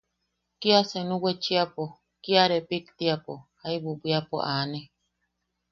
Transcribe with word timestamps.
Kia 0.59 0.81
senu 0.89 1.15
wechiapo, 1.23 1.83
kia 2.23 2.43
repiktiapo, 2.51 3.33
jaibu 3.61 3.91
bwiapo 3.99 4.37
aane. 4.53 4.81